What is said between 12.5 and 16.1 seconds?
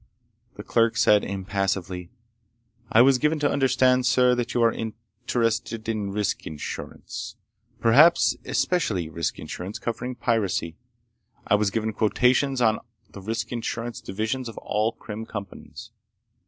on the risk insurance divisions of all Krim companies.